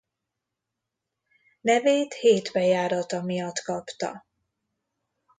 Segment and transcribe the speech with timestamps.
[1.61, 4.25] Nevét hét bejárata miatt kapta.